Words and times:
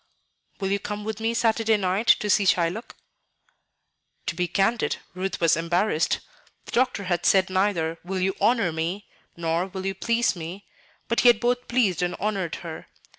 "Will 0.59 0.71
you 0.71 0.79
come 0.79 1.03
with 1.03 1.19
me 1.19 1.35
Saturday 1.35 1.77
night 1.77 2.07
to 2.07 2.27
see 2.27 2.43
'Shylock'?" 2.43 2.95
To 4.25 4.33
be 4.33 4.47
candid, 4.47 4.97
Ruth 5.13 5.39
was 5.39 5.55
embarrassed. 5.55 6.21
The 6.65 6.71
doctor 6.71 7.03
had 7.03 7.23
said 7.23 7.51
neither 7.51 7.99
"will 8.03 8.19
you 8.19 8.33
honor 8.41 8.71
me" 8.71 9.05
nor 9.37 9.67
"will 9.67 9.85
you 9.85 9.93
please 9.93 10.35
me," 10.35 10.65
but 11.07 11.19
he 11.19 11.27
had 11.29 11.39
both 11.39 11.67
pleased 11.67 12.01
and 12.01 12.15
honored 12.19 12.55
her. 12.65 12.87